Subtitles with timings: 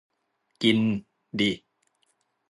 [0.61, 0.79] กิน
[1.39, 1.51] ดิ